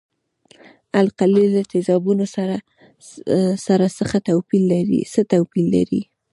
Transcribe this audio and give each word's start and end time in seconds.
القلي 1.01 1.43
له 1.53 1.61
تیزابو 1.71 2.11
سره 3.65 3.85
څه 3.97 4.17
توپیر 4.27 5.63
لري. 5.73 6.01